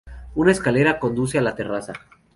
Una 0.33 0.51
escalera 0.51 0.97
conduce 0.97 1.37
a 1.37 1.43
la 1.43 1.53
terraza. 1.53 1.93